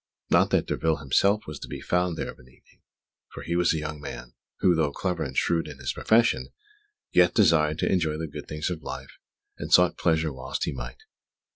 [0.31, 2.81] Not that Derville himself was to be found there of an evening;
[3.31, 6.47] for he was a young man, who, though clever and shrewd in his profession,
[7.11, 9.19] yet desired to enjoy the good things of life
[9.59, 11.03] and sought pleasure whilst he might.